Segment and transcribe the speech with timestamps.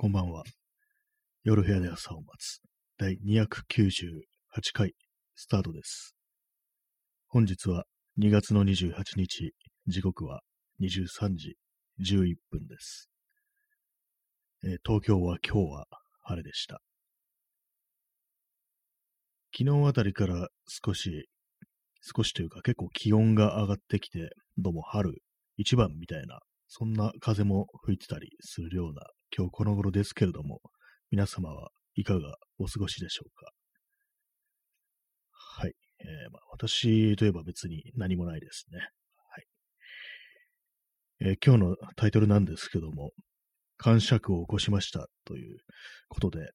[0.00, 0.44] こんばんは。
[1.44, 2.62] 夜部屋で朝を待つ
[2.96, 4.94] 第298回
[5.34, 6.16] スタートです。
[7.28, 7.84] 本日は
[8.18, 9.52] 2月の28日、
[9.86, 10.40] 時刻は
[10.80, 11.58] 23時
[12.00, 13.10] 11分です。
[14.64, 15.84] えー東京は今日は
[16.22, 16.80] 晴れでした。
[19.54, 21.28] 昨日あたりから少し、
[22.00, 25.22] 少しというか結構気温が上がってきて、どうも春
[25.58, 29.02] 一番みたいな、そんな風も吹いてたりするような
[29.36, 30.60] 今日この頃ですけれども、
[31.12, 33.52] 皆様はいかがお過ごしでしょうか？
[35.30, 35.72] はい。
[36.00, 38.78] えーまあ、私といえば別に何もないですね。
[38.80, 39.44] はい。
[41.20, 43.12] えー今日のタイトルなんですけども、
[43.76, 45.58] 感触を起こしましたという
[46.08, 46.50] ことで、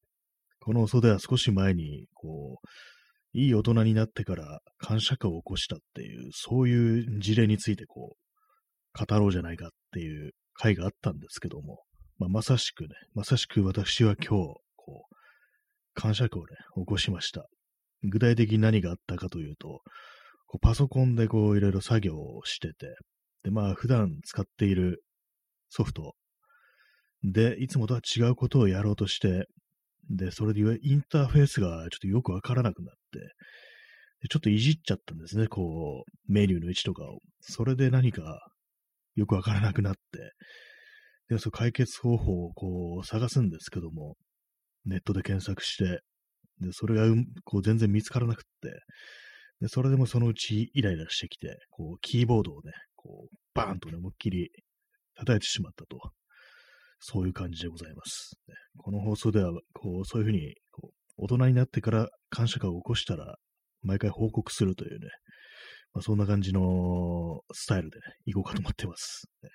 [0.59, 8.17] この袖は少し前に、こう、いい大人になってから感触を起こしたっていう、そういう事例についてこ
[8.99, 11.84] う、語ろうじゃないかっていう回があったんですけども、
[12.17, 15.15] まあ、まさしくね、まさしく私は今日、こう、
[15.93, 17.45] 感触をね、起こしました。
[18.03, 19.81] 具体的に何があったかというと、
[20.47, 22.95] こうパソコンでこう、いろいろ作業をしてて、
[23.43, 25.03] で、まあ、普段使っている
[25.69, 26.13] ソフト
[27.23, 29.47] で、いつもとは違うことをやろうとして、
[30.09, 33.19] で、それでインターフェースがちょっとよくわからなくなって、
[34.29, 37.19] ちょっといじっちゃったんですね、こう、メニューの位置とかを。
[37.41, 38.39] それで何か
[39.15, 39.99] よくわからなくなって、
[41.29, 44.15] で、その解決方法をこう探すんですけども、
[44.85, 46.01] ネットで検索して、
[46.59, 47.03] で、それが
[47.43, 48.69] こう全然見つからなくって、
[49.61, 54.49] で、それでもそのうちイライラしてきて、こう、キーボードをね、こう、バーンとね、思いっきり
[55.15, 55.97] 叩いてしまったと。
[56.99, 58.33] そういう感じでございます。
[58.47, 63.35] ねこの放送では、こう、そういうふうに、こう、大人になってから感謝会を起こしたら、
[63.81, 65.07] 毎回報告するというね、
[65.93, 69.27] まあ、そんな感じのスタイルでね、行こうかと思ってます。
[69.43, 69.49] ね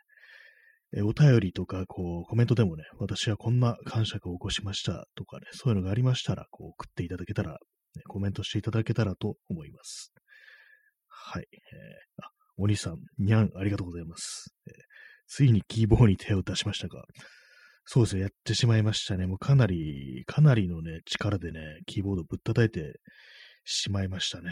[0.97, 7.59] えお便りとか、こう、コメントでもね、私はこんな感謝を起こしましたとかね、そういうのがありましたら、こう、送っていただけたら、ね、
[8.09, 10.13] コメントしていただけたらと思います。
[11.09, 11.47] はい。
[11.53, 14.53] えーあ、お兄さん、にゃん、ありがとうございます。
[14.67, 14.75] えー
[15.33, 17.05] ついにキーボードに手を出しましたが、
[17.85, 19.29] そうですね、やってしまいましたね。
[19.29, 22.99] もうかなり、かなりのね、力でね、キーボードぶったたいて
[23.65, 24.51] しまいましたね。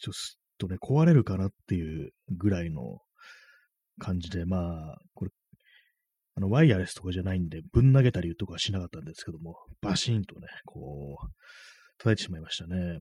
[0.00, 0.14] ちょっ
[0.58, 3.00] とね、壊れるかなっていうぐらいの
[3.98, 5.30] 感じで、まあ、これ、
[6.36, 11.28] あの、ワイヤレスとかじゃないんで、ぶん投げたりとかはしなかったんですけども、バシーンとね、こう、
[11.98, 13.00] 叩いてしまいましたね。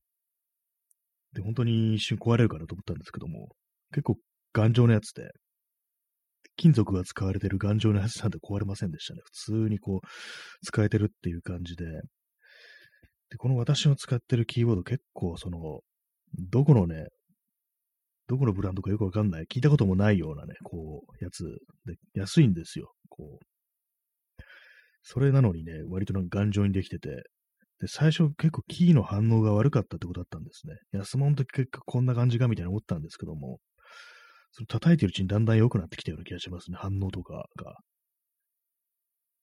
[1.34, 3.50] で、本当に一瞬壊れるかなと思ったんですけども、
[3.92, 4.16] 結構
[4.54, 5.30] 頑丈なやつで、
[6.56, 9.20] 金属が使われてる頑丈なやつなんて壊れませんでしたね。
[9.26, 10.08] 普通にこう、
[10.66, 11.86] 使えてるっていう感じで。
[13.30, 15.82] で、この私の使ってるキーボード結構その、
[16.50, 17.08] どこのね、
[18.28, 21.44] どこのブランドかよくわかんない、聞いたこともないようなね、こう、やつ
[21.86, 22.94] で、安いんですよ。
[23.10, 23.46] こう。
[25.04, 27.10] それなのにね、割となんか頑丈にできてて、
[27.80, 30.76] で、最初結構キーの反応が悪かったってことだったんですね。
[30.92, 33.60] 安物の時結構こんな感じかみたいな思ったんですけども、
[34.52, 36.78] それ叩いてるうちにだんだん良くなってきたような気がしますね。
[36.80, 37.76] 反応とかが。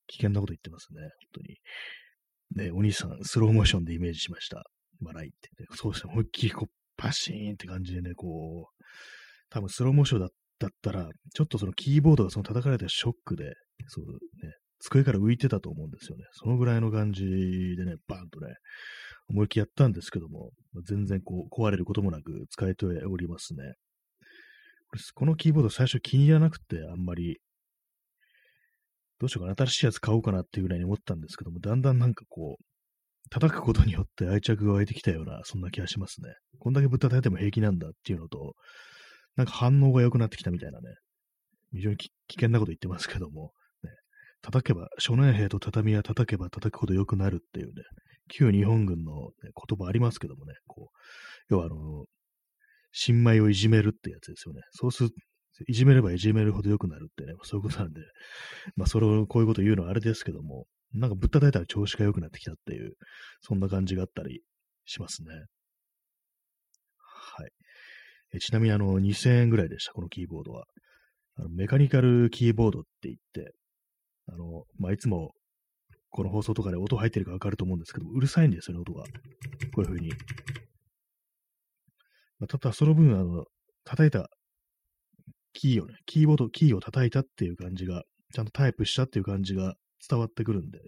[0.09, 1.01] 危険なこと言ってますね。
[1.01, 2.67] 本当に。
[2.67, 4.65] ね、お兄さん、スローモーションでイメージしました。
[5.03, 5.69] 笑いって、ね。
[5.75, 6.13] そうですね。
[6.13, 8.85] 思いっきりこう、パシーンって感じでね、こう、
[9.51, 13.55] 多分スローモーションだったら、ちょっとそのキーボードがその叩かれたショックで、
[13.89, 16.25] そうね、机から浮いてたと思うんですよね。
[16.33, 17.25] そのぐらいの感じ
[17.77, 18.55] でね、バーンとね、
[19.29, 20.51] 思いっきりやったんですけども、
[20.87, 23.75] 全然こう、壊れることもなく使えておりますね。
[25.15, 27.39] このキーボード最初気に入らなくて、あんまり、
[29.19, 32.65] どうしようかな、新しいやつ買おうかなっていうぐらいに思ったんですけども、だんだんなんかこう、
[33.31, 36.35] 叩くことによって愛着が湧いてきたような、そんな気がしますね。
[36.59, 38.55] こんだけぶったたいても平気なんだっていうのと、
[39.37, 40.95] なんか反応が良くなってきたみたいなね、
[41.73, 43.91] 非常に危険なこと言ってますけども、ね、
[44.43, 47.73] 叩けば、少年兵と畳は叩けば叩くほど良くなるっていうね、
[48.29, 49.13] 旧日本軍の、
[49.43, 52.05] ね、言葉ありますけどもね、こう、要はあの、
[52.93, 54.61] 新米をいじめるってやつですよね。
[54.71, 55.11] そうする、
[55.67, 58.01] いじめればいじめるほど良くなるってね、そういうことなんで、
[58.77, 62.95] まあ、それを、こういうこと言うのはあれですけども、なんかぶったたいたら調子が良くなってきたっていう、
[63.41, 64.43] そんな感じがあったり
[64.85, 65.29] しますね。
[66.99, 67.51] はい。
[68.35, 70.65] えちなみにあの、2000円ぐらいでした、このキーボードは。
[71.37, 73.55] あのメカニカルキーボードって言って、
[74.29, 75.33] あの、まあ、いつも、
[76.11, 79.05] この放送とかで音入ってるかわかると思うんですけど、うるさいんですよね、音が。
[79.05, 79.09] こ
[79.79, 80.11] ういう風に。
[82.39, 83.45] まあ、ただその分、あの、
[83.85, 84.29] 叩いた
[85.55, 88.03] キーをね、キーボード、キーを叩いたっていう感じが、
[88.35, 89.75] ちゃんとタイプしたっていう感じが
[90.09, 90.81] 伝わってくるんで、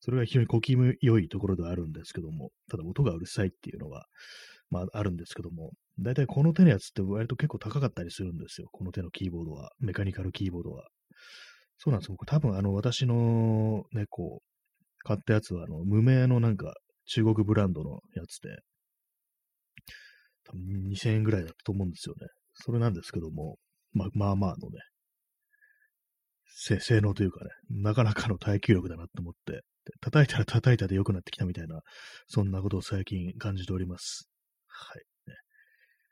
[0.00, 4.06] それが非常に小気味良いところではあるんですけども、ただ音がうるさいっていうのが、
[4.70, 8.68] まああるんですけども、だいたいこの手のやつって割と結構高かったりするんですよ。
[8.72, 10.88] この手のキーボードは、メカニカルキーボードは。
[11.78, 12.16] そうなんですよ。
[12.26, 16.74] 多分、あの、私のね、こう、買ったやつは、あの、無名のなんか、
[17.06, 18.58] 中国ブランドのやつで、
[20.44, 22.26] 多分2000円ぐらいだったと思うんですよね。
[22.54, 23.56] それなんですけども、
[23.92, 24.78] ままあまあのね、
[26.54, 29.62] 性能というかね、なかなかの耐久力だなと思って、
[30.00, 31.80] 叩いたら叩いたで良くなってきたみたいな、
[32.26, 34.28] そんなことを最近感じております。
[34.66, 35.02] はい。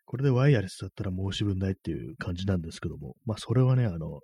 [0.09, 4.21] これでワイヤレスだったら申し分ないっていう感じなんですけども、まあそれはね、あの、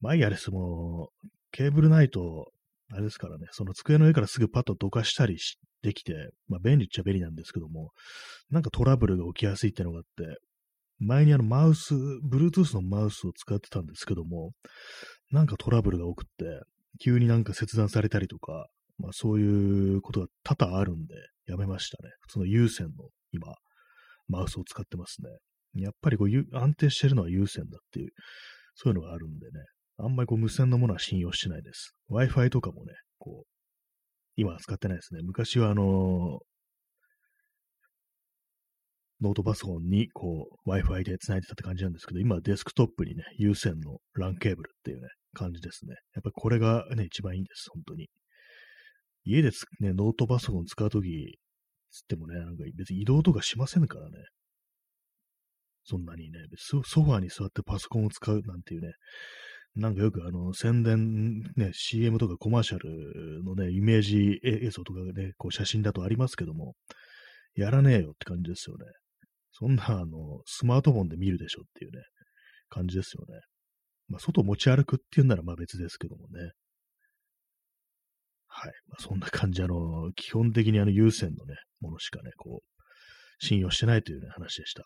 [0.00, 1.10] ワイヤレスも
[1.52, 2.50] ケーブルないと、
[2.90, 5.36] あれですからね、その机の上からすぐパッとどかしたり
[5.82, 7.90] できて、まあ便利っちゃ便利なんですけども、
[8.48, 10.38] なんかトラブルが起きやすいってのがあって、
[10.98, 14.52] 前にあのマウス、Bluetooth のマウスを使ってたんですけども、
[15.30, 16.62] なんかトラブルが多くって、
[17.02, 18.68] 急になんか切断されたりとか、
[18.98, 21.14] まあそういうことが多々あるんで、
[21.46, 22.10] やめましたね。
[22.22, 23.54] 普通の有線の今、
[24.28, 25.82] マウスを使ってますね。
[25.82, 28.10] やっぱりこう安定してるのは有線だっていう、
[28.74, 29.52] そういうのがあるんでね、
[29.98, 31.94] あんまりこう無線のものは信用してないです。
[32.10, 33.48] Wi-Fi とかもね、こう、
[34.36, 35.20] 今は使ってないですね。
[35.22, 36.40] 昔はあの
[39.20, 45.94] ノートパソコンにこう Wi-Fi で繋いでたって感じなんですけど、今デスクトップにね、有線の LAN ケーブルっていうね、感じですね。
[46.14, 48.08] やっぱりこれがね、一番いいんです、本当に。
[49.24, 49.50] 家で
[49.80, 51.38] ね、ノートパソコン使うとき、
[51.90, 54.18] つってもね、なんか別に移動とかしませんからね。
[55.84, 58.92] そんなにね、ソファに座ってパソコンを使うなんていうね、
[59.74, 66.74] なんかよくあの宣伝、ね、CM とかコマーシャルのね、イメージ映像とかね、こう写真だとありますけども、
[67.54, 68.84] やらねえよって感じですよね。
[69.58, 72.02] そんな、あの、スマートフォンで見るでしょっていうね、
[72.68, 73.40] 感じですよね。
[74.08, 76.52] まあ、外持ち歩くっていうならまあ別ですけどもね。
[78.46, 78.72] はい。
[78.88, 84.84] まあ、そんな感じ、あの、基本的にあの有線のね、ものしかね、こう、信用してないというね、話でした。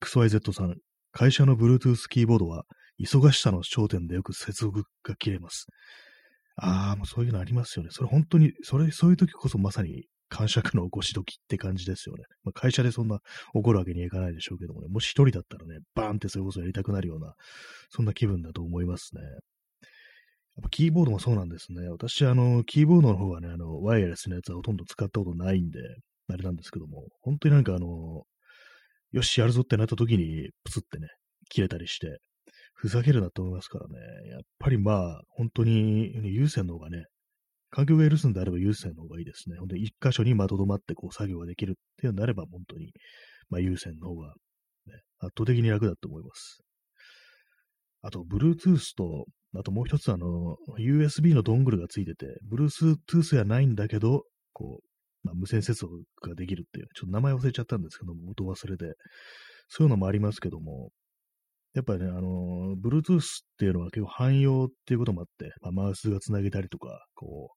[0.00, 0.76] XYZ さん、
[1.12, 2.64] 会社の Bluetooth キーボードは、
[2.98, 5.66] 忙しさの焦点でよく接続が切れます。
[6.56, 7.90] ああ、もうそういうのありますよね。
[7.90, 12.24] それ本当に、それ、そういう時こそまさに感触の起こし時って感じですよね。
[12.42, 13.20] まあ、会社でそんな
[13.52, 17.34] 怒るわけにはいかないでしょうけどもね、もし一人だったらね、バーンってそれこそやりたくなるような、
[17.90, 19.20] そんな気分だと思いますね。
[19.22, 21.86] やっぱキーボードもそうなんですね。
[21.90, 25.78] 私、あの、キーボードの方はね、あの、ワイヤレスのやつはほとんど使ったことないんで、
[26.28, 28.24] あれなんですけども、本当になんかあの、
[29.12, 31.08] よし、やるぞってなった時に、プツってね、
[31.50, 32.20] 切れたりして、
[32.74, 33.94] ふざけるなと思いますからね。
[34.30, 37.04] やっぱりまあ、本当に、有線の方がね、
[37.72, 39.56] 環境が許すんであれば有線の方がいいですね。
[39.58, 42.92] ほんで、一箇所にまとどまってこう作業ができるっていうんであれば、本当に、
[43.48, 44.34] まあ、有線の方が、
[44.86, 46.60] ね、圧倒的に楽だと思います。
[48.02, 49.24] あと、Bluetooth と、
[49.56, 58.94] あともう一つあの、USB のドングルがついてて、Bluetooth やないんだけど、こう、まあ、無線接続ができるっていう、ちょっと名前忘れちゃったんですけども、音忘れで、
[59.68, 60.90] そういうのもありますけども、
[61.74, 63.22] やっぱりね、あの、Bluetooth っ
[63.58, 67.50] ていうのは結構汎用っていうこともあって、まあ、マウスがつなげたりとか、こ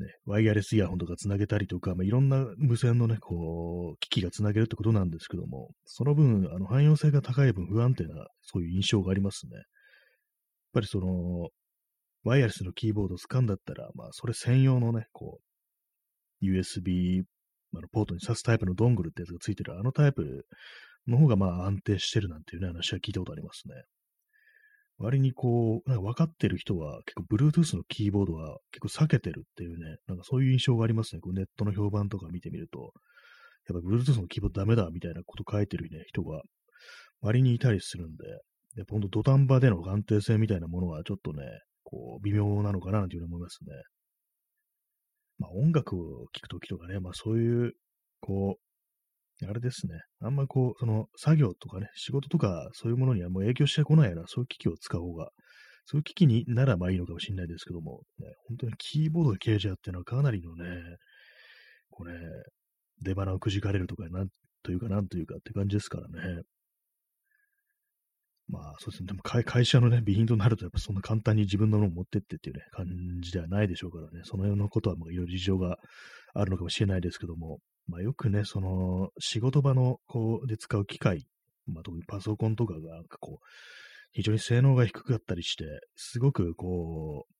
[0.00, 9.56] う、ね、ワイヤレスイヤホンとかつなげたりとか、まあ、いろんな無線のね、こう、機器がつなげるってことなんですけども、その分、あの、汎用性が高い分不安定な、そういう印象がありますね。
[9.56, 9.64] やっ
[10.72, 11.50] ぱりその、
[12.24, 15.40] ワイヤレスのキーボードを使うんだったら、まあ、それ専用のね、こ
[16.42, 17.22] う、USB、
[17.76, 20.46] あのポートに挿すタイプのドングルってやつがついてる、あのタイプ
[21.06, 23.74] の方がまあ安定してるなんていうね、話は聞いたことありますね。
[24.98, 31.20] 割にこう、なんか分かってる人は結構 Bluetooth のキーボードは結構避けてるっていうね、なんかそういう印象がありますね。
[31.20, 32.92] こうネットの評判とか見てみると、
[33.68, 36.42] やっぱ Bluetooth のキーボードダメだみたいなこと書いてるね、人が
[37.20, 38.24] 割にいたりするんで、
[38.76, 41.44] やっぱほんと土壇場での安定性みたいなものはちょっとね、
[41.82, 43.70] こう微妙なのかななんていうふうに思いますね。
[45.38, 47.72] まあ音楽を聴くときとかね、まあそういう、
[48.20, 48.60] こう、
[49.42, 49.94] あれですね。
[50.20, 55.30] あんまこう、その作業とかね、仕事とかそういうものにはもう影響してこないような、そういう機器を使う方が、
[55.86, 60.64] そういう機器にならまあいいのかもしれないですけども、ね、本当にキーボードで消えちゃうっていうのはかなりのね、
[61.90, 62.14] これ、
[63.02, 64.28] 出花をくじかれるとか、なん
[64.62, 66.42] というか、なんというかって感じですからね。
[68.48, 69.06] まあ、そうですね。
[69.06, 72.86] でも会社のね、備品となると、やっぱそんな簡単に自分のものを持ってってっていうね、感
[73.20, 74.20] じではないでしょうからね。
[74.24, 75.78] そのようなことは、もういろいろ事情が
[76.34, 81.26] あるのかもしれないですけども、まあ、よくね、その、仕事場の、こう、で使う機械、
[81.66, 83.46] まあ、特にパソコンとかが、なんかこう、
[84.12, 85.64] 非常に性能が低かったりして、
[85.96, 87.34] すごく、こう、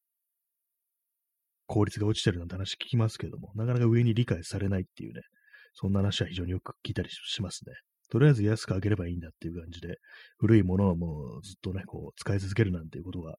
[1.67, 5.23] 効率が落ちてるなんて話聞きますけども、なかなか上に理解されないっていうね、
[5.73, 7.73] そんな話は非常によく聞いたりしますね。
[8.11, 9.97] とりあえず安くあげればいいんだっていう感じで、
[10.39, 13.37] 古いものをもうずっとね、こう、使い続けるなんていうことが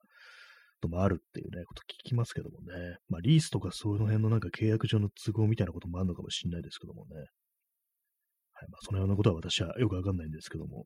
[0.88, 2.98] もあるっていうね、こと聞きますけどもね。
[3.10, 7.16] まあ、リースとかその辺のなんか契約上の都合みたいなこともあるのかもしれないですけどもね。
[7.18, 10.86] はい、まあ、そのようなことは私はよくわかんないんですけども。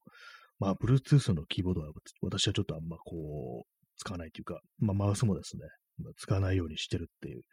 [0.59, 1.91] まあ、Bluetooth のキーボードは
[2.21, 5.63] 私はちょっとあんまこう、使わないというか、まあ、マウスもですね、
[6.17, 7.43] 使わないようにしてるっていう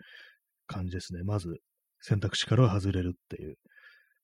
[0.67, 1.23] 感じですね。
[1.23, 1.57] まず、
[2.01, 3.57] 選択肢からは外れるっていう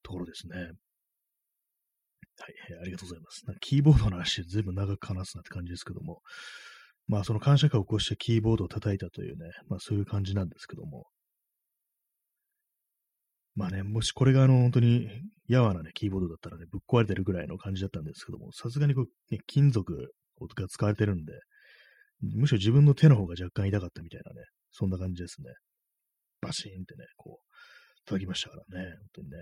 [0.03, 0.57] ところですね。
[0.59, 3.45] はい、ありがとうございます。
[3.61, 6.23] キーボードの話、ずいぶん長く話すなって感じですけども、
[7.09, 11.07] まあ、その感謝感を起こしてキーボードを叩いたというね、まあ、そういう感じなんですけども、
[13.55, 15.09] まあね、もしこれがあの、本当に、
[15.47, 20.11] やわなね、キーボードだったらね、ぶっ壊れてるぐらいの感じだったんですけども、さすがにこう、ね、金属
[20.57, 21.35] が使われてるんで、
[22.23, 25.51] むしろ自分の手の方が若干痛かったみたいなね、そんな感じですね。
[26.41, 29.37] バシーンってね、こう、叩きましたからね、本当にね。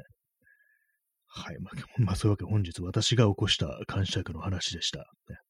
[1.32, 1.56] はい。
[1.60, 5.04] まあ、まあ、そういうわけで本日私が起こした感謝の話でした、ね。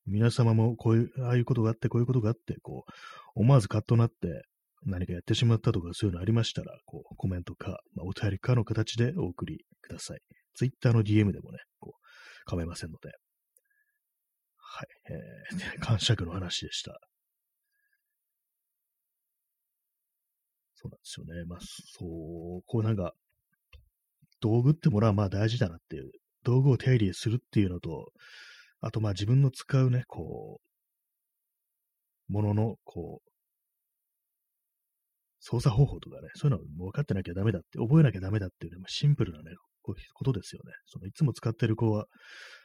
[0.06, 2.92] 皆様もこういう、ああいうことがあって、こういうことがあって、こう、
[3.34, 4.42] 思わずカッとなって、
[4.84, 10.20] 何かやってしまったとかそういうのありましたら、こう、コメントか、まあ、お便りかの形でお送りください。
[10.54, 13.10] ツイッターの DM でもね、こう、構いませんので。
[14.56, 14.86] はい。
[15.10, 16.98] えー、 感触の話でした。
[20.74, 21.44] そうなんですよね。
[21.46, 23.14] まあ、そう、こうなんか、
[24.40, 26.10] 道具ってものはまあ大事だなっていう、
[26.44, 28.12] 道具を手入れするっていうのと、
[28.80, 30.60] あとまあ自分の使うね、こ
[32.28, 33.30] う、ものの、こう、
[35.40, 39.50] 操作方法とかね、そういうのも分かってなきゃダメだって、覚えなきゃダメだっていうね、まあ、シンプルなね、
[39.82, 40.72] こうことですよね。
[40.86, 42.06] そのいつも使ってる子は、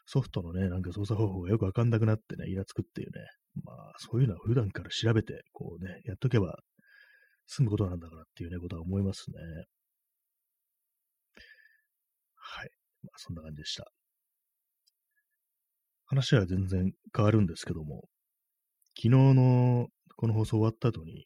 [0.06, 3.26] ソフトのね、なんか操作方法がよくわかんなくなってね、イラつくっていうね、
[3.64, 6.60] まあ、そういうのは普段から調べて、こうね、やっとけば
[7.48, 9.38] 済むことなんだからっていうね、ことは思いますね。
[12.36, 12.70] はい。
[13.06, 13.86] まあ、そんな感じでした。
[16.08, 18.04] 話は全然変わるんですけども、
[18.96, 21.26] 昨日のこの放送終わった後に、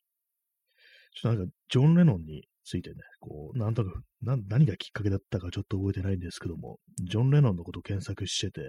[1.14, 8.62] ちょっとなんか、ジョン・レノンについてね、こう、なんとかな、何がきっかけだったかちょっと覚えてないんですけども、ジョン・レノンのことを検索してて、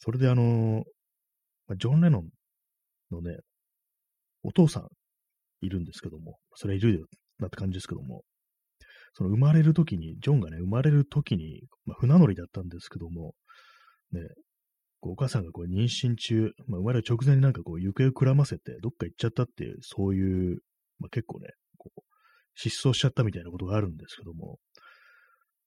[0.00, 0.84] それであの、
[1.76, 2.28] ジョン・レノン
[3.10, 3.38] のね、
[4.42, 4.88] お父さん
[5.60, 7.06] いるんですけども、それはいるよ
[7.38, 8.22] なって感じですけども、
[9.14, 13.34] その生まれる時に、ジョンがね、生まれる時に、まあ、船乗りだったんですけども、
[14.12, 14.20] ね、
[15.00, 20.58] こうお母さんがこう妊娠中、まあ、生まれる直前になんかこう行方をくらませてどっか行っちゃったっていう、そういう
[20.98, 22.00] まあ、結構ね、こう、
[22.54, 24.58] 失踪しちゃったみたいなことがあるんですけども、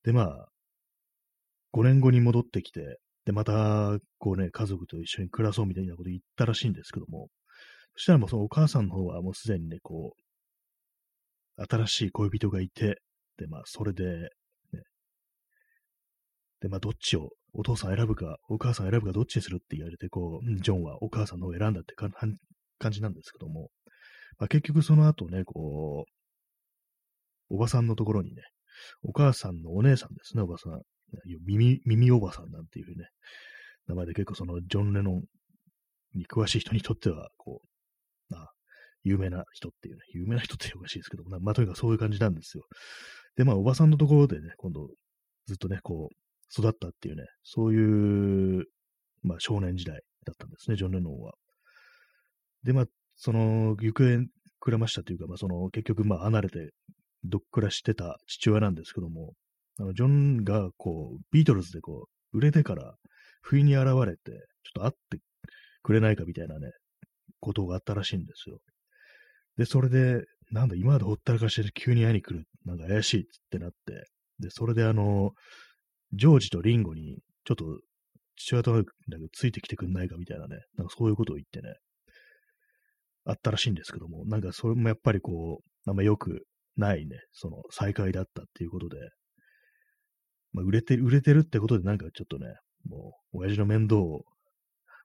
[0.04, 0.48] で、まあ、
[1.74, 7.30] 5年後に戻ってきて、で、また、こうね、家族と一緒に暮らそうみたいなこと言ったらしいんですけども、
[7.96, 10.16] そしたらもうそのお母さんの方はもうすでにね、こ
[11.58, 13.02] う、新しい恋人がいて、
[13.38, 14.30] で、まあ、それで、ね、
[16.62, 22.12] で、まあ、どっちを、お父さん選ぶか、お母さん選ぶかどっちにするって言われて、こう、ジョンはお母さんの方を選んだって感
[22.92, 23.70] じなんですけども、
[24.38, 28.42] まあ、結局その後ね、こう、おばさんのところにね、
[29.04, 30.82] お母さんのお姉さんですね、おばさん。
[31.46, 33.10] 耳、耳おばさんなんていうね、
[33.88, 35.24] 名前で結構そのジョン・レノン
[36.16, 37.62] に詳しい人にとっては、こ
[38.30, 38.52] う、まあ、
[39.04, 42.64] 有名な人っていうね、有名な人っておかしいですけども、まあ、とにかくそういう感じなんですよ。
[43.38, 44.90] で、まあ、おばさんのところでね、今度、
[45.48, 46.16] ずっとね、こう、
[46.52, 48.66] 育ったっていうね、そういう、
[49.24, 51.34] まあ、少年時代だったんですね、ジョン・レノンは。
[52.64, 52.86] で、まあ、
[53.16, 54.26] その、行方
[54.60, 56.72] くれましたというか、まあ、その、結局、まあ、離れて、
[57.24, 59.34] どっくらしてた父親なんですけども、
[59.80, 62.96] あの、ジョンが、こう、ビートルズでこう、売れてから、
[63.42, 64.32] 不意に現れて、
[64.64, 65.20] ちょっと会って
[65.84, 66.72] くれないかみたいなね、
[67.40, 68.60] ことがあったらしいんですよ。
[69.58, 74.06] で、それで、なんだ、今までほったらかして急に会いに来る、なんか怪しいってなって、
[74.40, 75.32] で、それであの、
[76.14, 77.66] ジョージとリンゴに、ちょっと、
[78.36, 78.92] 父親となんか
[79.34, 81.76] ついてきてくんないかみたいなね、なんかそういうことを言ってね、
[83.26, 88.98] あったらしいんですけども、なんかそれもやっぱりこう、あんま良くないね、その再会だったっていうことで、
[90.54, 92.48] まあ、売れて、売れてるってことでなんかちょっとね、
[92.88, 94.24] もう、親父の面倒を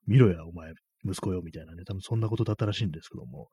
[0.06, 0.72] 見ろや、お前、
[1.04, 3.48] 息子よ、みたいなね、多分そんなことだったらしいんですけども、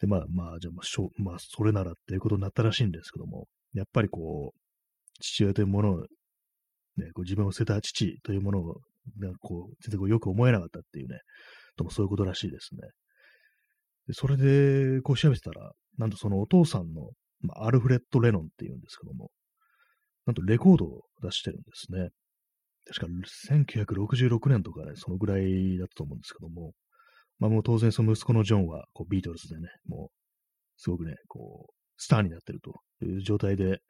[0.00, 4.58] で、まあまあ、じゃあ、まあ、しょまあ、それならっていうことになったらしいんですけども、やっぱりこう、
[5.20, 6.00] 父親というものを、
[6.96, 8.74] ね、こう自分を捨てた父というものを、
[9.40, 11.20] こう、全然こうよく思えなかったっていうね、
[11.76, 12.80] ともそういうことらしいですね。
[14.06, 19.30] でそれで、こう調べてたら、なんとそのお父さんの、まあ、アルフレッド・レノンっていうんですけども、
[20.26, 22.10] なんとレコードを出してるんですね。
[22.86, 23.06] 確か
[23.50, 26.72] 1966年とかね、そのぐらいだったと思うんですけども、
[27.38, 30.10] まあもう当然その息子のジョンはこうビートルズでね、もう
[30.76, 33.80] すごくね、こう、スターになってるという状態で、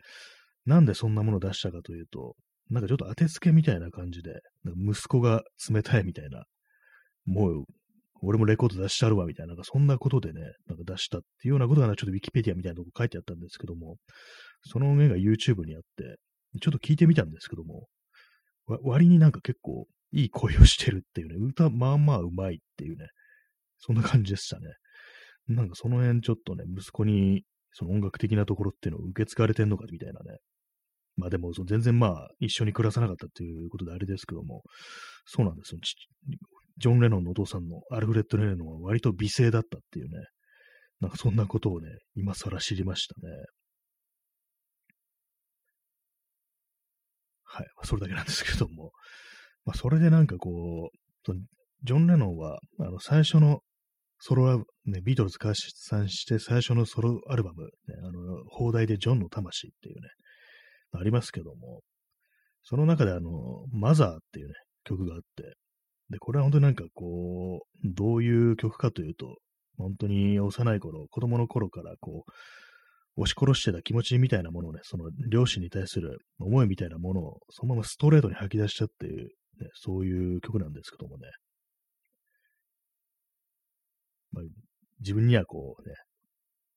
[0.67, 2.35] なんでそんなものを出したかというと、
[2.71, 6.45] なんかちょっと当てつけみたいな感じで、息子が冷たいみたいな、
[7.27, 7.65] もう
[8.23, 13.97] 俺もレコード出してあるわ、みたいな、なんかそんなことでね、なんか出したっていうようなことが、ちょっとウィキペディアみたいなとこ書いてあったんですけども、
[14.65, 16.17] その音源が YouTube にあって、
[16.61, 17.87] ちょっと聞いてみたんですけども、
[18.83, 23.07] 割になんか結構いい声をしてるっていうね、歌まあまあうまいっていうね、
[23.79, 24.67] そんな感じでしたね。
[25.49, 30.39] なんかその辺ちょっとね、息子にその音楽的なところっていうのを受け継がれてんのかみたいなね。
[31.17, 34.63] まあでも、全然まあ一緒に暮らさなかったっていうことであれですけども、
[35.25, 35.81] そうなんですよ。
[36.77, 40.27] ジョン・レノンのお父さんのアルフレッド・レノンは割と美声だったっていうね、
[41.01, 43.35] なんかそんなことをね、今更知りましたね。
[47.45, 47.67] はい。
[47.85, 48.93] それだけなんですけども。
[49.65, 51.33] まあ、それでなんかこう、
[51.83, 53.61] ジョン・レノンは、あの、最初の
[54.21, 57.71] ソロアルバム、ね、ビートルズ解散して最初のソロアルバム、ね、
[58.03, 60.09] あの、放題でジョンの魂っていうね、
[60.93, 61.81] ありますけども、
[62.65, 63.31] その中であの、
[63.73, 65.55] マザーっていうね、曲があって、
[66.11, 69.37] で、これは本当になんかこう、どういう曲かというと、
[69.77, 72.33] 本当に幼い頃、子供の頃からこう、
[73.21, 79.25] 押し殺してた気持ちみたいなものをね、その両親に対する思いみたいなものをそのままストレートに吐き出したっていう、
[79.61, 81.29] ね、そういう曲なんですけどもね。
[84.39, 84.45] まあ、
[85.01, 85.95] 自分にはこうね、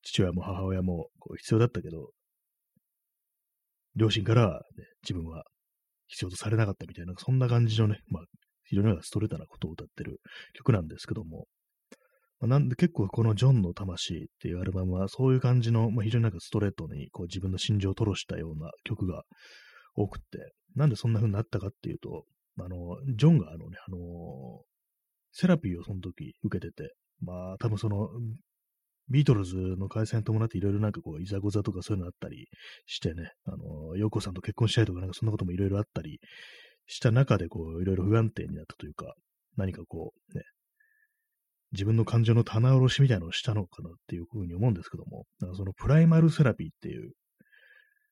[0.03, 2.09] 父親も母親もこう必要だったけど、
[3.95, 5.43] 両親からは、ね、自分は
[6.07, 8.23] 必要とされなかったみたいな、そんな感じのね、まあ、
[8.63, 10.19] 非常にストレートなことを歌ってる
[10.53, 11.45] 曲なんですけども、
[12.39, 19.23] まあ、なんで結構このジョンの魂っていうアルバムはそういう感じの、まあ、非常になんかストレートにこう自分の心情を吐露したような曲が
[19.95, 22.23] 多くって、なんでそんな風になったかっていうと、
[22.59, 23.97] あの、ジョンがあのね、あの
[25.31, 28.09] セラピーをその時受けてて、まあ多分その、
[29.09, 32.47] ビートルズの解散に伴っていろいろなんかこう、いざこざとかそういうのあったり
[32.85, 36.19] してね、あの、ヨーコさんと結婚したいとかなんかそんなこともいろいろあったり
[36.87, 39.13] した中でこう、いろいろ不安定になったというか、
[39.57, 40.43] 何かこう、ね、
[41.73, 47.11] 自分の感情の棚卸しみたいなのをしたのかなっていうふうに思うんですけども、だかそのプライマルセラピーっていう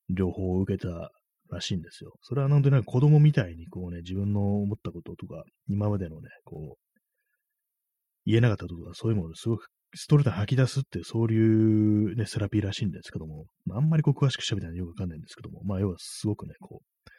[0.10, 1.12] 両方を受けた
[1.50, 2.14] らしいんですよ。
[2.22, 6.89] それはなんでなんか子供みたいにこうね、自分の思ったこととか、今までのね、こう、
[8.26, 17.10] 言えなかったことか、そういうものをすごくストレート吐き出すってそういうね、セラピーらしいんですけども、あ、んまりこう詳しく喋ったのよくわかんないんですけども、まあ要はすごくね、こう、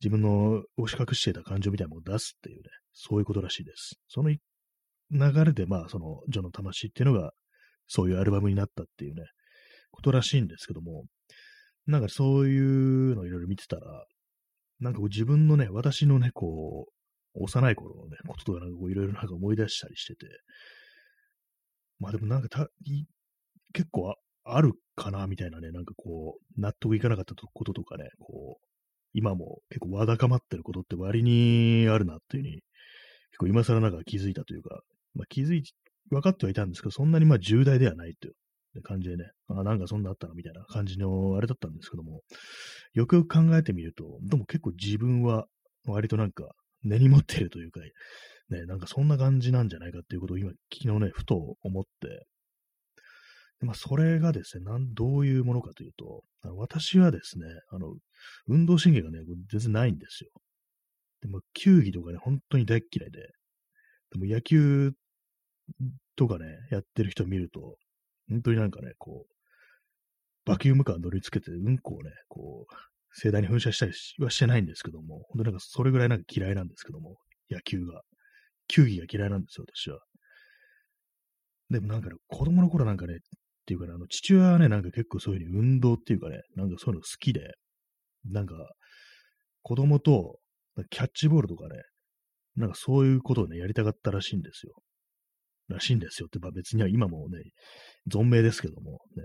[0.00, 3.94] 自分の押し隠していた感情みたいなものを出すっていうね、そういうことらしいです。
[4.08, 4.38] その流
[5.44, 7.32] れで、まあ、その、ジョの魂っていうのが、
[7.86, 9.22] そういうアルバムになったっていうね、
[9.90, 11.04] ことらしいんですけども、
[11.86, 14.06] なんかそういうのをいろいろ見てたら、
[14.80, 17.01] なんかこう自分のね、私のね、こう、
[17.34, 20.26] 幼い頃のね、こととかなんかこういろいろなんか思い出したりしてて、
[21.98, 22.68] まあでもなんかた、
[23.72, 24.14] 結構
[24.44, 28.66] あるかな、みたいなね、なんかこう、納得いかなかったこととかね、こう、
[29.14, 32.52] 今も結構わだかまってることって割にあるなっていうふうに、
[33.30, 34.80] 結構今更なんか気づいたというか、
[35.14, 35.62] まあ、気づい、
[36.10, 38.30] 分かってはいたんですけど、そんなにまあ重大ではないとい
[38.78, 42.22] う感じでね、あなんかそんなあったなみたいな感じのあれだったんですけども、
[42.94, 45.46] よくよく考えてみると、でも結構自分は
[45.86, 46.50] 割となんか
[46.84, 47.80] 根に持ってるというか、
[48.50, 52.26] ね、なんかそんな感じなんじゃないかっていうことを今、昨日ね、ふと思って、
[53.60, 56.24] まあ、それがですね、なん、どういうものかというと、
[56.56, 57.94] 私はですね、あの、
[58.48, 60.30] 運動神経がね、全然ないんですよ。
[61.20, 63.20] でも、球技とかね、本当に大嫌いで、
[64.10, 64.92] でも野球
[66.16, 67.76] とかね、やってる人見ると、
[68.28, 69.32] 本当になんかね、こう、
[70.44, 72.74] バキュームカー乗り付けて、うんこをね、こう、
[73.14, 77.16] 盛大に噴射したりはしてないんですけども、本当なんかそれぐらいなんか嫌いなんですけども、
[77.50, 78.02] 野球が。
[78.68, 79.98] 球技が嫌いなんですよ、私は。
[81.70, 83.18] でもなんかね、子供の頃なんかね、っ
[83.66, 87.54] ていうかね、あの、父親はね、なんか結構そういうふうに運動っていうかね、なんかそういうの好きで、
[88.24, 88.54] なんか、
[89.62, 90.38] 子供と、
[90.90, 91.82] キャッチボールとかね、
[92.56, 94.72] なんかそういうことをね、やりたかったらしいんですよ。
[95.68, 97.38] らしいんですよって、まあ別には今もね、
[98.10, 99.24] 存命ですけども、ね。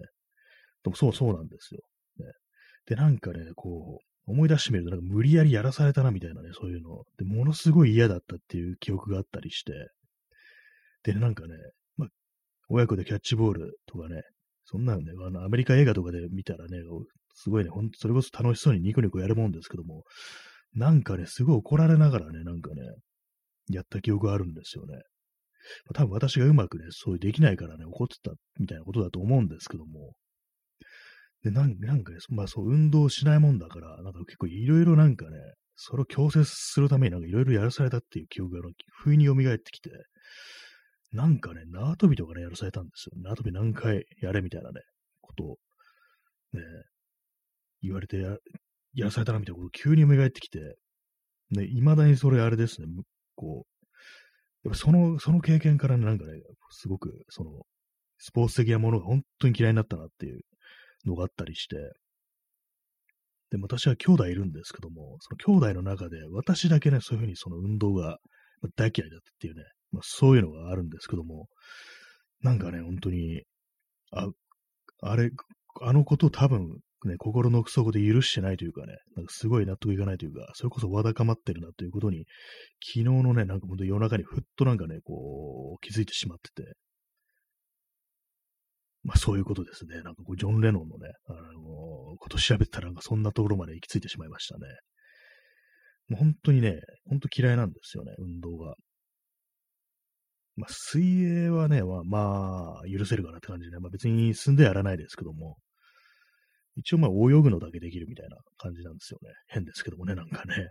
[0.84, 1.82] でもそうそうなんですよ。
[2.20, 2.26] ね。
[2.88, 7.04] で、なんかね、こう、思い出してみると、なんか無理やりやらされたなみたいなね、そういうの。
[7.18, 9.74] で、ものすごい嫌だったっていう記憶があったりして、
[11.04, 11.50] で、なんかね、
[11.96, 12.10] まあ
[12.70, 14.22] 親子でキャッチボールとかね、
[14.66, 16.78] そんなのね、あの、アメリカ映画とかで見たらね、
[17.36, 20.04] すごいね、ほん、それこそ楽しそうにニコニコやるもんですけども、
[20.74, 22.82] なんかね、すごい怒られながらね、なんかね、
[23.70, 25.02] やった記憶があるんですよね。
[25.94, 30.14] 多分私がうまくね、そういうできないからね、怒ってたみたいなことだと思うんですけども、
[31.44, 35.38] で、なんなんかね、まあそう、運動しないもんだから、なんか結構いろいろなんかね、
[35.76, 38.70] それを強制するためになんかいろいろやらされたっていう記憶が
[39.04, 39.92] 不意に蘇ってきて、
[41.12, 43.22] なんかね、縄跳びとかね、やらされたんですよ。
[43.22, 44.82] 縄跳び何回やれみたいなね、
[45.22, 45.58] ことを、
[46.54, 46.62] ね、
[47.82, 48.38] 言われてや
[48.94, 50.60] やらされたなみたいなことを急に蘇ってきて、
[51.52, 52.88] ね、未だにそれあれですね、
[53.36, 53.66] こ
[54.64, 57.52] う、やっぱその、その経験からね、なんかね、すごく、その、
[58.18, 60.42] スポーツ的なものが本当に嫌いになったなっていう
[61.06, 61.76] のがあったりして、
[63.50, 68.18] で、私は兄弟いるんですけども、その兄弟の中で私だけね、そういうふうにその運動が
[68.76, 71.48] 大嫌いだったっていうね、まあ、そういうのがあるんですけども、
[72.42, 73.44] なんかね、本当に、
[74.12, 74.28] あ、
[75.02, 75.32] あれ、
[75.82, 82.26] あのことを多分、ね、心の奥底で許してないというかね、なんかすごい納得いかないというか、それこそわだかまってるなということに、
[82.84, 86.74] 昨日のね、なんか本当夜中にふっとなんかね、こう、気づいてしまってて、
[89.08, 90.02] まあそういうことですね。
[90.02, 91.44] なんかこう、ジョン・レノンのね、あのー、
[92.20, 94.68] こと調べたらなんかそんなところまで行き着いてしまいましたね。
[96.10, 98.76] もう本当にね、本当嫌いなんですよね、運動が。
[100.58, 105.56] まあ、水泳はね、まあ、まあ、許せるかなって感じで、ねまあ別に進んでやらないですけども、
[106.76, 109.30] 一応まあ泳ぐのだけできるみたいな感じなんですよね。
[109.48, 110.68] 変ですけどもね、なんかね。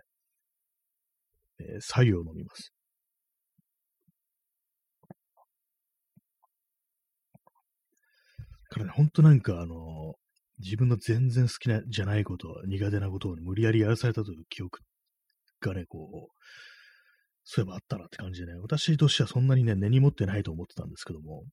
[1.59, 2.71] えー、左右を飲みます。
[8.77, 10.15] からね、ほんとなんかあの、
[10.59, 14.79] 自分の全然好きな、じゃないこと、苦手なことを無理やりやらされたという記憶
[15.61, 16.33] がね、こう、
[17.43, 21.43] そういえばあったなって感じでね、私としてはそんなにね、根に持ってないと思ってたんですけども、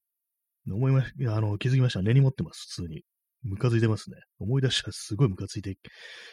[0.67, 2.03] 思いま、あの、気づきました。
[2.03, 3.03] 根に持ってます、普通に。
[3.43, 4.17] ムカついてますね。
[4.39, 5.77] 思い出したらすごいムカついて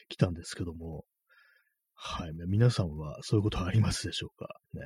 [0.08, 1.04] きたんですけども、
[1.94, 2.32] はい。
[2.48, 4.48] 皆さんはそういうことはありますでしょうか？
[4.74, 4.82] ね。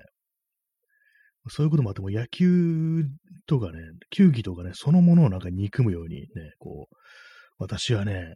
[1.49, 3.05] そういうこともあっても、野球
[3.47, 3.79] とかね、
[4.09, 6.27] 球技とかね、そのものをなんか憎むようにね、
[6.59, 6.95] こう、
[7.57, 8.33] 私はね、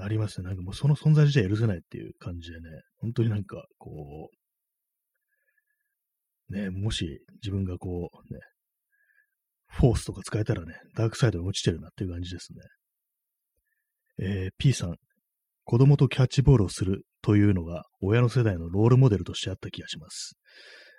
[0.00, 0.46] ありますね。
[0.46, 4.30] なんかもうその存在自体許せないっていう感じでね、本当になんか、こ
[6.50, 8.40] う、ね、もし自分がこう、ね、
[9.66, 12.60] フォースとか使えたらね、ダークサイドに落ちてるなっていう感じですね。
[14.18, 14.96] えー、P さん、
[15.64, 20.36] 子供とキャッチボールをするというのが親の世代のロールモデルとしてあった気がします。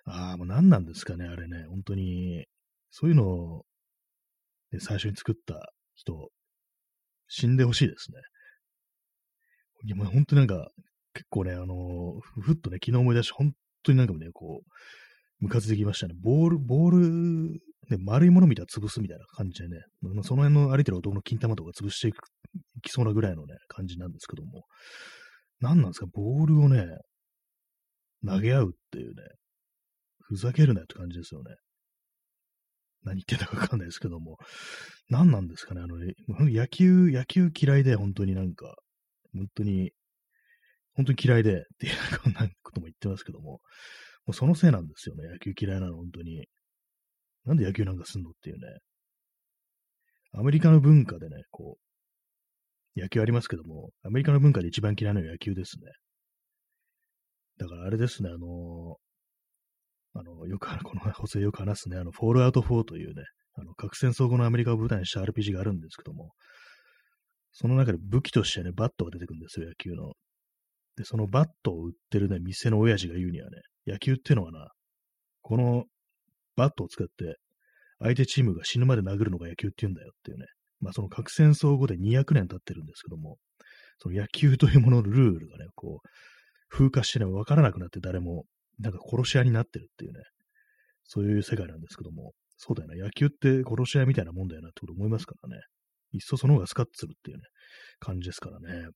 [0.06, 1.66] ああ、もう何なんですかね、あれね。
[1.70, 2.46] 本当に、
[2.92, 3.66] そういうのを、
[4.72, 6.30] ね、最初に作った人、
[7.28, 8.18] 死んでほしいですね。
[9.86, 10.70] いや、もう本当になんか、
[11.14, 16.16] 結構ね、あのふっとね、昨日思い出して、本当になんかね、こう、ムカついてきましたね。
[16.22, 17.52] ボール、ボール、
[17.90, 19.82] ね、丸いもの見たら潰すみたいな感じでね、
[20.24, 22.18] その辺の歩いてる男の金玉とか潰していく、
[22.78, 24.64] いきそうなぐらいのね、感じなんですけども、
[25.60, 26.86] 何なんですか、ボールをね、
[28.26, 29.24] 投げ合うっていうね、
[30.24, 31.56] ふざけるなよって感じですよね。
[33.04, 34.38] 何言ってんだかわかんないですけども、
[35.10, 35.98] 何なんですかね、あの、
[36.50, 38.76] 野球、野球嫌いで、本当になんか、
[39.34, 39.92] 本当に、
[40.96, 43.60] 本当に嫌いで、っていうこんなことも言ってますけども、も
[44.30, 46.48] うそのせいなんですよね、野球嫌いなの、本当に。
[47.46, 48.80] なんで野球なんかすんのっていうね。
[50.32, 55.92] アメリカの文化でね、こう、野球ありますけども、アメリカの文化で一番嫌いなのは野球ですね。
[57.58, 58.98] だからあれですね、あの
[60.14, 63.24] あの、よく、この補正よく話すね、あの、フォールアウト4というね、
[63.56, 66.32] あの、核戦争後のアメリカを舞台にした RPG があるんですけども、
[67.52, 70.14] その中で武器としてね、バットが出てくるんですよ、野球の。
[70.98, 74.70] で、そのバットを売ってるね、店の親父が言うにはね、野球っていうのはな、
[75.42, 75.86] この
[76.56, 77.38] バットを使って
[78.00, 80.46] 相手チームが死ぬまで殴るのが野球って言うんだよっていうね。
[80.80, 83.38] まあその核戦争後で200年経ってるんですけども、
[84.00, 86.08] その野球というもののルールがね、こう、
[86.70, 88.46] 風化してね、わからなくなって誰も
[88.80, 90.20] なんか殺し屋になってるっていうね、
[91.04, 95.62] そういう世界なんですけども、そうだよな、野球って殺し屋みたいなもんだよなってこと思いますからね。
[96.12, 97.44] いっそその方がスカッとするっていうね、
[98.00, 98.88] 感じですからね。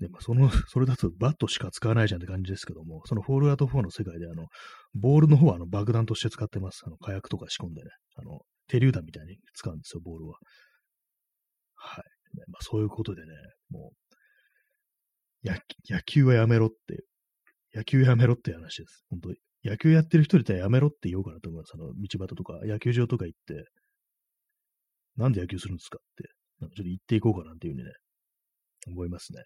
[0.00, 4.46] で、まあ、その、 それだとバットしか使わないじゃんって感じですけども、そのフォールアウト4の世界で、あの、
[4.94, 6.82] ボールの方はあの爆弾として使ってます。
[6.86, 10.38] あの、火薬とか仕込んでね、あの、手榴弾みたいに使うんですよ、ボールは。
[11.76, 12.04] はい。
[12.48, 13.28] まあ、そういうことでね、
[13.70, 13.96] もう、
[15.44, 17.04] 野球はやめろって、
[17.74, 19.04] 野球やめろって話です。
[19.10, 21.72] 本当に野球やってる人いたらやめろって言おうかなと思います。
[21.74, 23.66] あの、道端とか、野球場とか行って、
[25.16, 26.24] なんで野球するんですかって、
[26.60, 27.92] ちょっと言っていこうかなっていうふうにね、
[28.88, 29.42] 思いますね。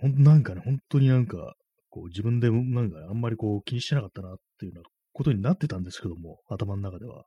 [0.00, 1.54] ほんなんかね、本当になんか、
[1.90, 7.24] こう自分でなんかあんまりこう気にしてなかったなっていうようなことになってたんですけども、頭の中では。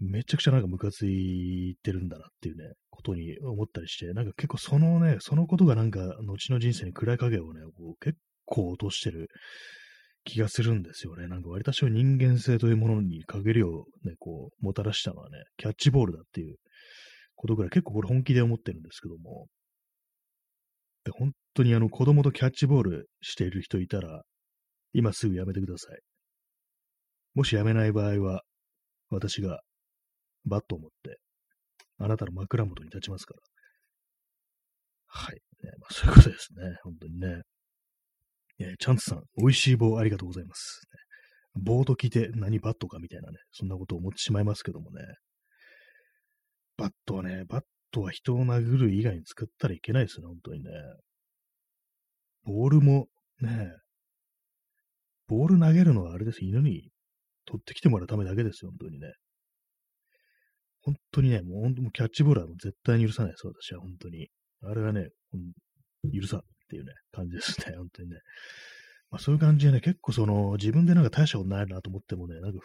[0.00, 9.28] めちゃくちゃなんかムカついてるんだなっていうね、ことに思ったりして、なんか結構そのね、そのことがなんか後の人生に暗い影をね、こう結構落としてる
[10.24, 11.28] 気がするんですよね。
[11.28, 16.56] なんか割とし人間性というものに陰りをね、こう、もたらしたのはね、キャッチボールだっていう
[17.34, 19.46] ことぐらい結構これ本気で思ってるんですけども、
[21.04, 24.22] で本当にあの子供とキャッチボールしている人いたら、
[24.92, 26.00] 今すぐやめてください。
[27.34, 28.42] もしやめない場合は、
[29.10, 29.60] 私が
[30.44, 31.18] バットを持って、
[31.98, 33.40] あなたの枕元に立ちますから。
[35.06, 35.34] はい。
[35.34, 36.76] ねまあ、そういうことですね。
[36.82, 37.42] 本当にね。
[38.58, 40.82] えー、チャンツさん、美味しい棒ありがとうございます。
[41.56, 45.02] ね、棒と聞いて何バットかみたいなね、そんなことを思ってしまいますけどもね。
[46.76, 50.70] バットはね、バットは人を殴る以外に使ったらいけないですね、本当にね。
[52.44, 53.06] ボールも、
[53.40, 53.72] ね、
[55.28, 56.44] ボール投げるのはあれです。
[56.44, 56.90] 犬に
[57.46, 59.12] 取ってきてもらうためだけですよ、本当にね。
[60.82, 64.28] 本当にね、もう本当もキャッチボールはもう絶対に許さないです、私は本当に。
[64.62, 65.08] あれはね、
[66.12, 68.16] 許さっていうね、感じですね、 本当にね。
[69.10, 72.58] まあそういう感じでね、結構その、自分でなんか大したことないなと思ってもね、なんか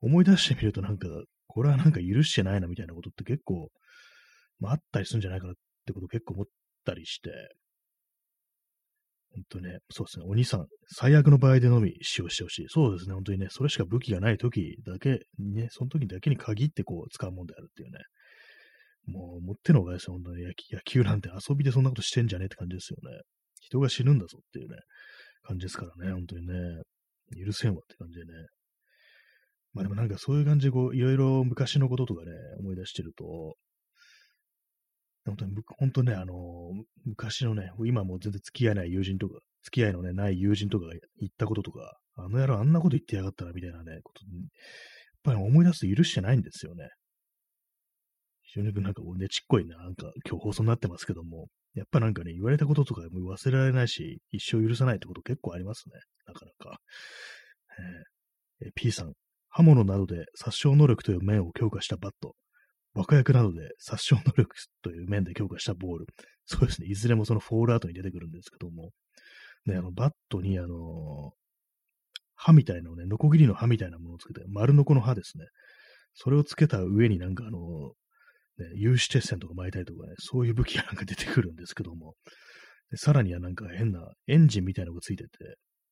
[0.00, 1.08] 思い出してみるとなんか、
[1.46, 3.70] これはなんか許してないなみたいなことって結構、
[4.58, 6.46] まああったりするんじゃないかなってことを結構思っ
[6.84, 7.30] たりして、
[9.34, 12.66] 本当ね、そうですね、お兄さん、最悪の場合でのみ使用してほしい。
[12.68, 17.98] そうですね、本当にね、それしか武器がない時だけね、その時だけに限ってこう使うもんであるっていうね。
[19.06, 20.52] もう、もってのほかですよ、本当に野
[20.84, 23.20] 球なんて遊びでそんなことしてんじゃねえって感じですよね。
[23.60, 24.76] 人が死ぬんだぞっていうね、
[25.42, 26.54] 感じですからね、本当にね、
[27.44, 28.32] 許せんわって感じでね。
[29.72, 33.56] まあでもなんかそういう感じでこう、いろいろ昔のこととかね、思い出してると、
[35.24, 36.34] 本当に、本当ね、あの
[37.04, 44.48] 昔のね、今も全然付き合えない友人とか、付き合いのね、ない友人とかが言ったこととか、あの野郎あんなこと言ってやがったらみたいなね、こと、やっ
[45.22, 46.88] ぱり思い出すと許してないんですよね。
[48.42, 55.94] 非常になんかねちっこいね、なんか今日放送になってますけども、やっぱなんかね、言われたこととかも忘れられないし、一生許さないってこと結構ありますね。
[56.26, 56.78] なかなか。
[58.60, 59.12] えー、P さん、
[59.48, 62.34] 刃物などで殺傷能力という面を強化したバット。
[62.94, 66.06] 若役などで殺傷能力という面で強化したボール。
[66.44, 66.88] そうですね。
[66.88, 68.90] いずれもそのフォールアウトに出てくるんですけども。
[69.64, 71.30] ね、あの、バットに、あのー、
[72.34, 75.46] 刃みたいなのね、ノコギリの刃みたいなものをつけて、丸ノコの刃ですね。
[76.14, 77.94] それをつけた上になんかあの、
[78.58, 82.14] ね、有刺鉄線とか巻いたりとかね、そういう武器がなんか出てくるんですけども。
[82.90, 85.30] でさらにはなんか変なエンジンみたいなのがついてて、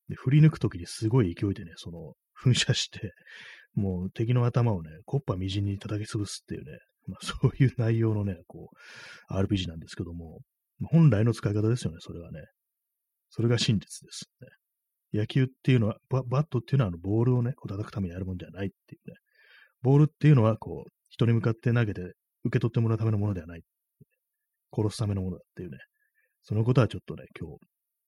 [0.09, 3.13] で振り抜くときにすごい勢いでね、その、噴射して、
[3.73, 6.77] もう敵の頭をね、コッパみじんに叩き潰すっていうね、
[7.11, 8.69] まあ、 そういう内容のね、こ
[9.29, 10.41] う、RPG なんですけども、
[10.85, 12.41] 本来の使い方ですよね、それはね。
[13.29, 14.47] それが真実ですね。
[15.13, 19.15] 野球っていうのは、バットっていうのはあのボールをね、こう叩くためにやるもんではないっていうね。
[19.81, 22.13] ボールっていうのは、こう、人に向かって投げて受
[22.51, 23.61] け取ってもらうためのものではない。
[24.73, 25.77] 殺すためのものだっていうね。
[26.43, 27.59] そのことはちょっとね、今日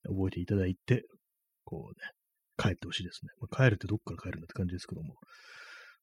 [0.08, 1.04] 覚えていただいて、
[1.66, 2.12] こうね、
[2.58, 3.30] 帰ってほしいですね。
[3.40, 5.16] まあ、帰るってどっから帰るんだって感じですけども。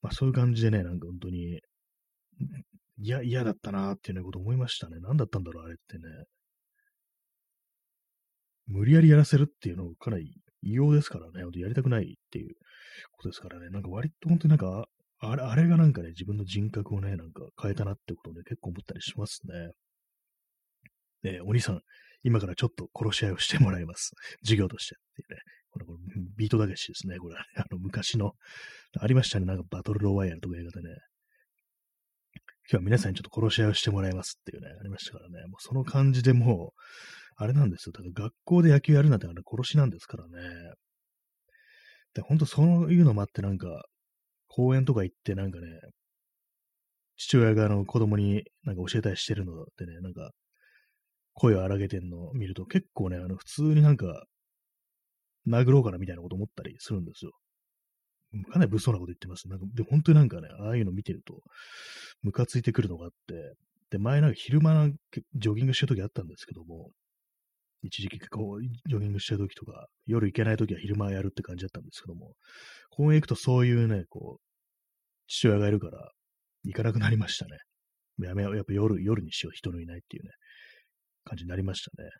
[0.02, 1.60] まあそういう感じでね、なんか本当に、
[3.02, 4.98] いや、嫌だったなーっていうようなこと思いましたね。
[5.00, 6.02] 何だったんだろう、あれってね。
[8.66, 10.32] 無理やりやらせるっていうのがかなり
[10.62, 11.40] 異様ですからね。
[11.54, 12.54] やりたくないっていう
[13.12, 13.70] ことですからね。
[13.70, 14.86] なんか割と本当になんか、
[15.18, 19.40] あれ、あれがなんかね、自分の人格をね、なんか変えたなってことをね、結構思ったりします
[21.22, 21.32] ね。
[21.32, 21.80] ねお兄さん、
[22.22, 24.12] 今からちょっと殺し合いをしてもらいます。
[24.44, 25.40] 授業としてっていうね。
[25.70, 25.98] これ、これ
[26.36, 27.18] ビートだけしですね。
[27.18, 28.34] これ、あの、昔の、
[28.98, 29.46] ありましたね。
[29.46, 30.96] なんかバトルロワイヤルとか映画でね。
[32.72, 35.44] 今日は皆さんにちょっと殺し合いをしてもらいますっていうね、ありましたからね。
[35.48, 36.80] もうその感じでもう、
[37.34, 37.92] あれなんですよ。
[37.92, 40.30] だから学校で野球やるなんてあれ殺しなんですからね。
[42.14, 43.82] で、ほんとそういうのもあってなんか、
[44.46, 45.66] 公園とか行ってなんかね、
[47.16, 50.30] 父親があの子供になんか教えたりしてるのでね、なんか、
[51.34, 54.26] 声を荒げてんのを見ると結構ね、あの普通になんか、
[55.48, 57.32] 殴ろうかなみたいなこと思ったりするんですよ。
[58.50, 59.48] かなり物騒なこと言ってます。
[59.48, 61.42] なんかで、本当になんかね、ああいうの見てると、
[62.22, 63.54] ムカついてくるのがあって、
[63.90, 64.90] で、前なんか昼間
[65.34, 66.90] ジョギングしてる時あったんですけども、
[67.82, 72.34] 一時期こう、ジョギングしてる時とか、夜行けない時は昼間やるって感じだったんですけども、
[72.90, 74.42] 公園行くとそういうね、こう、
[75.26, 76.10] 父親がいるから、
[76.64, 77.56] 行かなくなりましたね。
[78.22, 80.30] やめよう、やっぱ夜、夜にしよう、人のいないっていうね、
[81.24, 82.10] 感じになりましたね。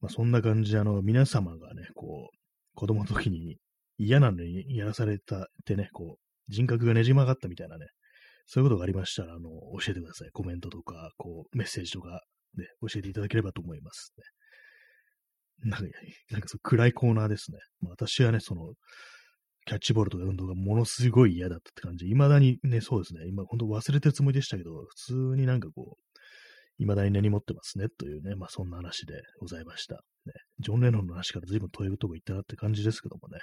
[0.00, 2.36] まあそんな感じで、あの、皆様がね、こう、
[2.74, 3.56] 子供の時に
[3.98, 7.86] 嫌なのにやらされたってね、こう、人格がねじ曲がったみたいなね、
[8.46, 10.30] そういうことがありましたら、あの、教えてください。
[10.32, 12.22] コメントとか、こう、メッセージとか、
[12.56, 14.12] ね、教えていただければと思います
[15.64, 15.70] ね。
[15.70, 15.86] なんか、
[16.30, 17.58] なんかそう暗いコーナーですね。
[17.80, 18.74] まあ、私はね、その、
[19.66, 22.06] キャッチボールとか運動がものすごい嫌だったって感じ。
[22.06, 23.26] 未だにね、そうですね。
[23.28, 26.18] 今、本当忘れてるつもりでしたけど、普通になんかこう、
[26.78, 29.94] 未だに根に持ってますね、というね、まあそんな話でございました。
[30.26, 33.38] ね、ジョン・レノンの話から随分遠いとこ行ったなって感じですけどもね。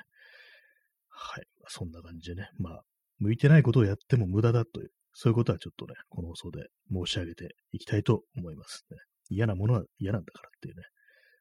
[1.22, 1.44] はい。
[1.68, 2.82] そんな感じでね、まあ、
[3.20, 8.98] 向いてないことをやっても無駄だという、そういうことはちょっとね、この放送で申し上げていきたいと思いますね。
[9.30, 10.84] 嫌なものは嫌なんだからっていうね、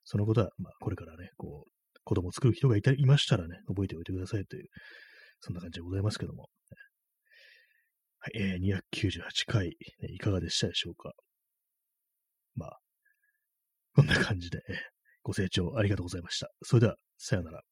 [0.05, 1.71] そのことは、まあ、これからね、こう、
[2.05, 4.67] 子供を作る人がいたいましたらね、覚えておいてくださいという、
[5.41, 6.49] そんな感じでございますけども。
[8.23, 9.75] はい、えー、298回、ね、
[10.11, 11.13] いかがでしたでしょうか。
[12.55, 12.79] まあ、
[13.95, 14.61] こんな感じで、
[15.23, 16.51] ご清聴ありがとうございました。
[16.63, 17.70] それでは、さようなら。